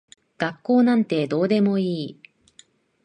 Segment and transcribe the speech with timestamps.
[0.39, 2.19] 学校なんてどうでもいい。